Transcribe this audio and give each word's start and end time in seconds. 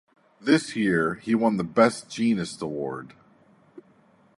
This 0.41 0.75
year, 0.75 1.13
he 1.13 1.35
won 1.35 1.57
the 1.57 1.63
'Best 1.63 2.09
Jeanist' 2.09 2.59
award. 2.63 3.13